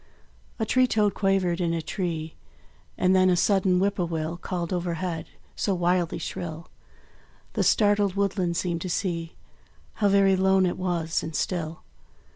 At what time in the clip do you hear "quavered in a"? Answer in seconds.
1.13-1.79